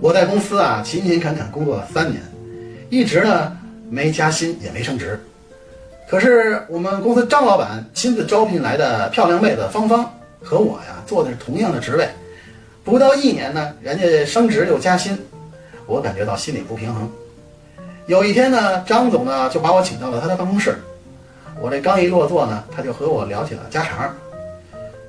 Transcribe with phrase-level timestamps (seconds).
[0.00, 2.20] 我在公司啊勤勤恳恳工作了三年，
[2.90, 3.56] 一直呢
[3.88, 5.18] 没加薪也没升职。
[6.08, 10.12] 可是我们公司张老板亲自招聘来的漂亮妹子芳芳
[10.42, 12.08] 和我呀做的是同样的职位，
[12.84, 15.16] 不到一年呢，人家升职又加薪，
[15.86, 17.10] 我感觉到心里不平衡。
[18.06, 20.76] 有一天呢，张总呢就把我请到了他的办公室，
[21.60, 24.12] 我这刚一落座呢，他就和我聊起了家常。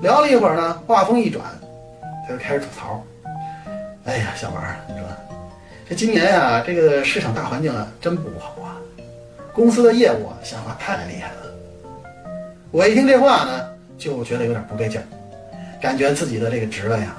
[0.00, 1.44] 聊了一会儿呢，话锋一转，
[2.26, 3.02] 他就开始吐槽。
[4.04, 5.06] 哎呀，小王，你说
[5.88, 8.76] 这今年呀，这个市场大环境啊，真不好啊。
[9.54, 11.42] 公司的业务啊，下滑太厉害了。
[12.70, 15.04] 我一听这话呢，就觉得有点不对劲儿，
[15.80, 17.16] 感觉自己的这个职位啊，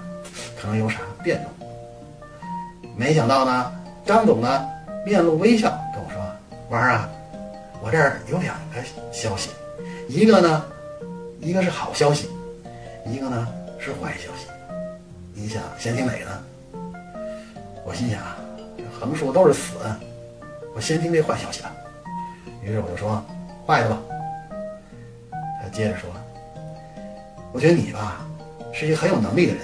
[0.62, 1.68] 可能有啥变动。
[2.96, 3.72] 没想到呢，
[4.06, 4.66] 张总呢，
[5.04, 6.22] 面露微笑跟我说
[6.70, 7.10] ：“王啊，
[7.82, 9.50] 我这儿有两个消息，
[10.08, 10.66] 一个呢，
[11.40, 12.30] 一个是好消息，
[13.08, 13.48] 一个呢
[13.80, 14.48] 是坏消息。
[15.34, 16.44] 你想先听哪个呢？”
[17.86, 18.38] 我心想啊，
[19.00, 19.78] 横竖都是死，
[20.76, 21.72] 我先听这坏消息吧。
[22.62, 23.24] 于是我就说，
[23.66, 23.98] 坏的吧。
[25.62, 26.10] 他接着说，
[27.54, 28.28] 我觉得你吧，
[28.74, 29.64] 是一个很有能力的人，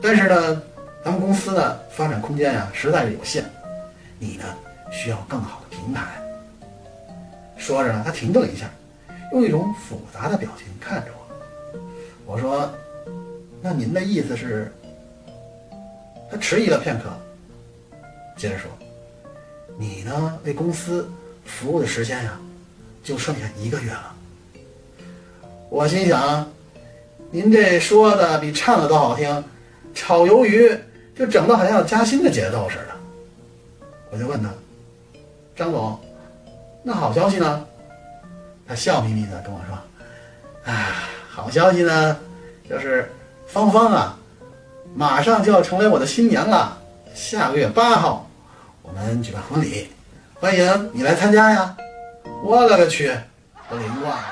[0.00, 0.62] 但是呢，
[1.04, 3.44] 咱们公司的发展空间呀，实在是有限，
[4.18, 4.44] 你呢，
[4.92, 6.02] 需要更好的平台。
[7.56, 8.70] 说着呢，他停顿了一下，
[9.32, 11.17] 用一种复杂的表情看着我。
[12.28, 12.70] 我说，
[13.62, 14.70] 那您的意思是？
[16.30, 17.08] 他迟疑了片刻，
[18.36, 18.70] 接着说
[19.80, 20.38] ：“你呢？
[20.44, 21.10] 为公司
[21.46, 22.38] 服务的时间呀，
[23.02, 24.14] 就剩下一个月了。”
[25.70, 26.46] 我心想
[27.32, 29.42] ：“您这说的比唱的都好听，
[29.94, 30.78] 炒鱿鱼
[31.16, 32.88] 就整的好像要加薪的节奏似的。”
[34.12, 34.50] 我就问他
[35.56, 35.98] ：“张总，
[36.82, 37.66] 那好消息呢？”
[38.68, 39.78] 他笑眯眯的跟我说
[40.64, 40.92] ：“哎，
[41.48, 42.14] 好消息呢，
[42.68, 43.10] 就是
[43.46, 44.18] 芳芳啊。”
[44.94, 46.76] 马上就要成为我的新娘了，
[47.14, 48.28] 下个月八号，
[48.82, 49.88] 我们举办婚礼，
[50.34, 51.74] 欢迎你来参加呀！
[52.44, 53.10] 我勒个去，
[53.70, 54.24] 我给忘了。